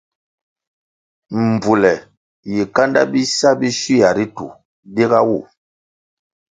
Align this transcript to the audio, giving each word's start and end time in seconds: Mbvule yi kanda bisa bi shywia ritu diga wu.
Mbvule 1.49 1.93
yi 2.53 2.63
kanda 2.75 3.01
bisa 3.11 3.49
bi 3.59 3.69
shywia 3.79 4.09
ritu 4.17 4.47
diga 4.95 5.19
wu. 5.27 5.37